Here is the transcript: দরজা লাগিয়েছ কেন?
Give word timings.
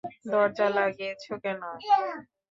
দরজা 0.25 0.67
লাগিয়েছ 0.77 1.23
কেন? 1.43 1.61